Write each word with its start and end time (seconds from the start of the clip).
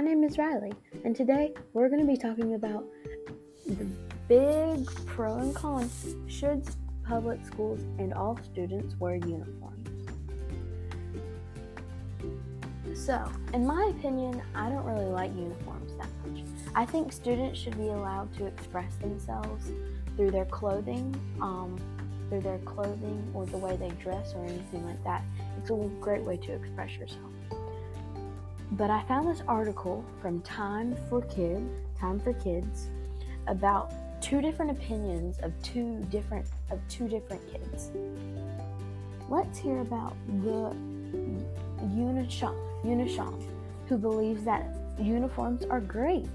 name 0.00 0.24
is 0.24 0.38
Riley, 0.38 0.72
and 1.04 1.14
today 1.14 1.52
we're 1.72 1.88
going 1.88 2.00
to 2.00 2.06
be 2.06 2.16
talking 2.16 2.54
about 2.54 2.84
the 3.66 3.86
big 4.28 4.86
pro 5.06 5.36
and 5.38 5.54
con 5.54 5.90
should 6.26 6.64
public 7.06 7.44
schools 7.44 7.80
and 7.98 8.14
all 8.14 8.38
students 8.42 8.94
wear 8.98 9.16
uniforms. 9.16 9.88
So, 12.94 13.30
in 13.52 13.66
my 13.66 13.92
opinion, 13.96 14.40
I 14.54 14.68
don't 14.68 14.84
really 14.84 15.04
like 15.04 15.30
uniforms 15.36 15.92
that 15.98 16.08
much. 16.26 16.42
I 16.74 16.86
think 16.86 17.12
students 17.12 17.60
should 17.60 17.76
be 17.76 17.88
allowed 17.88 18.34
to 18.38 18.46
express 18.46 18.94
themselves 18.96 19.70
through 20.16 20.30
their 20.30 20.46
clothing, 20.46 21.14
um, 21.40 21.78
through 22.28 22.40
their 22.40 22.58
clothing 22.58 23.30
or 23.34 23.46
the 23.46 23.58
way 23.58 23.76
they 23.76 23.90
dress 24.02 24.32
or 24.34 24.44
anything 24.44 24.86
like 24.86 25.02
that. 25.04 25.22
It's 25.58 25.70
a 25.70 25.74
great 26.00 26.22
way 26.22 26.36
to 26.38 26.52
express 26.52 26.92
yourself. 26.92 27.30
But 28.72 28.90
I 28.90 29.02
found 29.04 29.28
this 29.28 29.42
article 29.46 30.04
from 30.20 30.40
Time 30.42 30.96
for 31.08 31.22
Kid, 31.22 31.64
Time 31.98 32.18
for 32.18 32.32
Kids, 32.32 32.88
about 33.46 33.92
two 34.20 34.40
different 34.40 34.70
opinions 34.70 35.38
of 35.42 35.52
two 35.62 36.04
different 36.10 36.46
of 36.70 36.80
two 36.88 37.06
different 37.08 37.42
kids. 37.52 37.90
Let's 39.28 39.58
hear 39.58 39.80
about 39.80 40.16
the 40.42 40.74
Yuna 41.94 42.26
Shim, 42.28 43.42
who 43.86 43.98
believes 43.98 44.44
that 44.44 44.66
uniforms 44.98 45.64
are 45.64 45.80
great. 45.80 46.26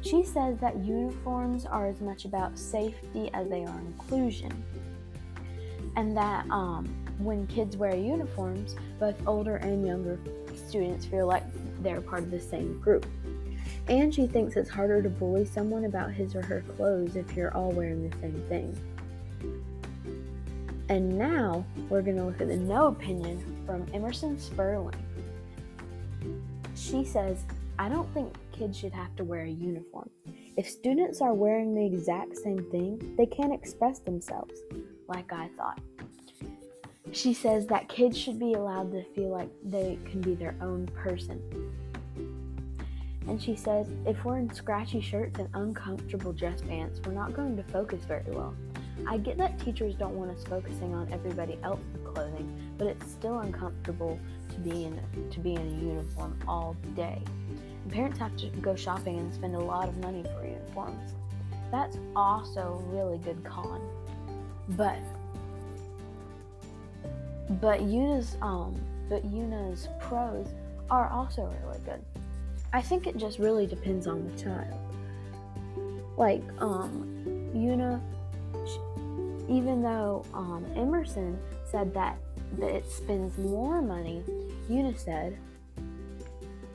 She 0.00 0.24
says 0.24 0.58
that 0.58 0.76
uniforms 0.84 1.66
are 1.66 1.86
as 1.86 2.00
much 2.00 2.24
about 2.24 2.58
safety 2.58 3.30
as 3.32 3.48
they 3.48 3.64
are 3.64 3.80
inclusion, 3.80 4.52
and 5.96 6.16
that 6.16 6.48
um, 6.50 6.88
when 7.18 7.46
kids 7.46 7.76
wear 7.76 7.94
uniforms, 7.94 8.76
both 8.98 9.16
older 9.26 9.56
and 9.56 9.86
younger 9.86 10.18
students 10.54 11.06
feel 11.06 11.26
like 11.26 11.44
they're 11.82 12.00
part 12.00 12.22
of 12.22 12.30
the 12.30 12.40
same 12.40 12.80
group. 12.80 13.06
And 13.88 14.14
she 14.14 14.26
thinks 14.26 14.56
it's 14.56 14.70
harder 14.70 15.02
to 15.02 15.08
bully 15.08 15.44
someone 15.44 15.84
about 15.84 16.12
his 16.12 16.34
or 16.34 16.42
her 16.42 16.62
clothes 16.76 17.16
if 17.16 17.34
you're 17.34 17.54
all 17.54 17.70
wearing 17.72 18.08
the 18.08 18.16
same 18.18 18.44
thing. 18.48 18.78
And 20.88 21.18
now 21.18 21.64
we're 21.88 22.02
going 22.02 22.16
to 22.16 22.24
look 22.24 22.40
at 22.40 22.48
the 22.48 22.56
no 22.56 22.86
opinion 22.86 23.62
from 23.66 23.86
Emerson 23.92 24.38
Sperling. 24.38 24.94
She 26.74 27.04
says, 27.04 27.44
I 27.78 27.88
don't 27.88 28.12
think 28.14 28.34
kids 28.52 28.78
should 28.78 28.92
have 28.92 29.14
to 29.16 29.24
wear 29.24 29.42
a 29.42 29.50
uniform. 29.50 30.08
If 30.56 30.68
students 30.68 31.20
are 31.20 31.34
wearing 31.34 31.74
the 31.74 31.84
exact 31.84 32.36
same 32.36 32.64
thing, 32.70 33.14
they 33.16 33.26
can't 33.26 33.52
express 33.52 34.00
themselves, 34.00 34.54
like 35.08 35.32
I 35.32 35.48
thought. 35.56 35.80
She 37.12 37.32
says 37.32 37.66
that 37.68 37.88
kids 37.88 38.18
should 38.18 38.38
be 38.38 38.54
allowed 38.54 38.92
to 38.92 39.02
feel 39.14 39.30
like 39.30 39.50
they 39.64 39.98
can 40.04 40.20
be 40.20 40.34
their 40.34 40.54
own 40.60 40.86
person. 40.88 41.42
And 43.26 43.40
she 43.40 43.56
says 43.56 43.88
if 44.06 44.24
we're 44.24 44.38
in 44.38 44.52
scratchy 44.52 45.00
shirts 45.00 45.38
and 45.38 45.48
uncomfortable 45.54 46.32
dress 46.32 46.60
pants, 46.62 47.00
we're 47.04 47.12
not 47.12 47.34
going 47.34 47.56
to 47.56 47.62
focus 47.64 48.04
very 48.04 48.24
well. 48.28 48.54
I 49.06 49.18
get 49.18 49.38
that 49.38 49.58
teachers 49.60 49.94
don't 49.94 50.14
want 50.14 50.30
us 50.30 50.42
focusing 50.44 50.94
on 50.94 51.12
everybody 51.12 51.58
else's 51.62 51.84
clothing, 52.04 52.74
but 52.78 52.88
it's 52.88 53.10
still 53.10 53.38
uncomfortable 53.40 54.18
to 54.50 54.60
be 54.60 54.84
in 54.84 55.00
to 55.30 55.40
be 55.40 55.54
in 55.54 55.60
a 55.60 55.84
uniform 55.84 56.38
all 56.48 56.76
day. 56.96 57.22
And 57.84 57.92
parents 57.92 58.18
have 58.18 58.36
to 58.38 58.46
go 58.60 58.74
shopping 58.74 59.18
and 59.18 59.32
spend 59.32 59.54
a 59.54 59.60
lot 59.60 59.88
of 59.88 59.96
money 59.98 60.22
for 60.22 60.44
uniforms. 60.44 61.14
That's 61.70 61.98
also 62.16 62.82
really 62.88 63.18
good 63.18 63.44
con. 63.44 63.80
But 64.70 64.98
but 67.60 67.80
Yuna's 67.80 68.36
um 68.42 68.74
but 69.08 69.24
Yuna's 69.24 69.88
pros 70.00 70.46
are 70.90 71.08
also 71.08 71.52
really 71.64 71.80
good. 71.84 72.04
I 72.72 72.82
think 72.82 73.06
it 73.06 73.16
just 73.16 73.38
really 73.38 73.66
depends 73.66 74.06
on 74.06 74.26
the 74.28 74.42
child. 74.42 74.74
Like 76.16 76.42
um 76.60 77.08
Yuna 77.54 78.00
even 79.48 79.82
though 79.82 80.24
um, 80.34 80.64
Emerson 80.76 81.38
said 81.64 81.94
that, 81.94 82.18
that 82.58 82.70
it 82.70 82.90
spends 82.90 83.36
more 83.38 83.80
money, 83.80 84.22
Yuna 84.70 84.96
said, 84.96 85.38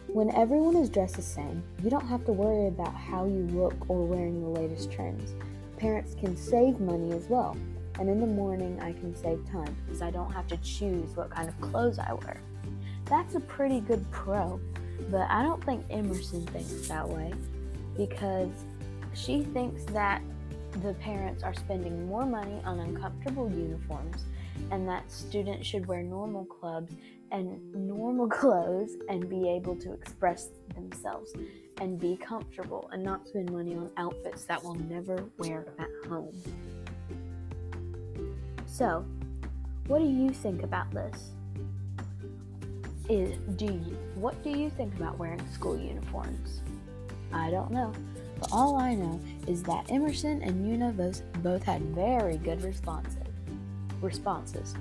when 0.08 0.31
everyone 0.36 0.75
is 0.75 0.90
dressed 0.90 1.16
the 1.16 1.22
same, 1.22 1.64
you 1.84 1.90
don't 1.90 2.08
have 2.08 2.25
to 2.25 2.31
worry 2.31 2.68
about 2.68 2.94
how 2.94 3.25
you 3.25 3.48
look 3.52 3.75
or 3.90 4.06
wearing 4.06 4.42
the 4.42 4.59
latest 4.59 4.92
trends. 4.92 5.34
Parents 5.78 6.16
can 6.16 6.36
save 6.36 6.80
money 6.80 7.12
as 7.14 7.28
well 7.30 7.58
and 8.00 8.09
in 8.09 8.20
the 8.20 8.28
morning 8.28 8.80
I 8.81 8.94
can 8.94 9.16
save 9.16 9.46
time 9.50 9.76
because 9.86 10.02
I 10.02 10.12
don't 10.12 10.31
have 10.31 10.48
to 10.48 10.58
choose 10.58 11.16
what 11.16 11.30
kind 11.30 11.48
of 11.48 11.59
clothes 11.62 12.00
I 12.00 12.14
wear. 12.14 12.38
That's 13.06 13.36
a 13.36 13.40
pretty 13.40 13.80
good 13.80 14.09
pro, 14.12 14.59
but 15.09 15.30
I 15.30 15.44
don't 15.44 15.64
think 15.64 15.86
Emerson 15.90 16.46
thinks 16.48 16.88
that 16.88 17.08
way 17.08 17.34
because 17.96 18.52
she 19.14 19.44
thinks 19.44 19.84
that 19.86 20.22
the 20.81 20.94
parents 20.96 21.44
are 21.44 21.54
spending 21.54 22.08
more 22.08 22.26
money 22.26 22.59
on 22.66 22.80
uncomfortable 22.80 23.50
uniforms 23.50 24.25
and 24.72 24.88
that 24.88 25.12
students 25.12 25.68
should 25.68 25.86
wear 25.86 26.02
normal 26.02 26.46
clubs 26.46 26.94
and 27.31 27.74
normal 27.74 28.28
clothes 28.40 28.96
and 29.10 29.30
be 29.30 29.50
able 29.50 29.75
to 29.75 29.94
express 29.94 30.50
themselves 30.75 31.34
and 31.81 32.00
be 32.00 32.16
comfortable 32.18 32.90
and 32.94 33.04
not 33.04 33.28
spend 33.28 33.52
money 33.52 33.75
on 33.75 33.90
outfits 33.98 34.46
that 34.46 34.64
will 34.64 34.75
never 34.75 35.24
wear 35.38 35.66
at 35.80 35.90
home. 36.10 36.34
So, 38.74 39.06
what 39.86 40.00
do 40.00 40.06
you 40.06 40.32
think 40.32 40.64
about 40.64 40.90
this? 40.90 41.34
Is 43.08 43.38
do 43.56 43.66
you, 43.66 43.98
what 44.16 44.44
do 44.44 44.50
you 44.50 44.72
think 44.72 44.96
about 44.96 45.20
wearing 45.20 45.48
school 45.52 45.78
uniforms? 45.78 46.62
I 47.32 47.52
don't 47.52 47.70
know, 47.70 47.94
but 48.40 48.50
all 48.52 48.78
I 48.78 48.96
know 48.96 49.22
is 49.46 49.62
that 49.64 49.92
Emerson 49.92 50.42
and 50.42 50.66
Yuna 50.66 50.98
both, 50.98 51.22
both 51.44 51.62
had 51.62 51.84
very 51.94 52.38
good 52.38 52.64
responses. 52.64 53.28
Responses. 54.02 54.74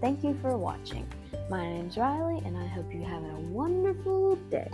Thank 0.00 0.22
you 0.22 0.38
for 0.40 0.56
watching. 0.56 1.04
My 1.50 1.66
name's 1.68 1.96
Riley, 1.96 2.40
and 2.44 2.56
I 2.56 2.68
hope 2.68 2.94
you 2.94 3.02
have 3.02 3.24
a 3.24 3.40
wonderful 3.50 4.36
day. 4.48 4.70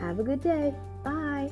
Have 0.00 0.18
a 0.18 0.22
good 0.22 0.42
day. 0.42 0.74
Bye. 1.02 1.50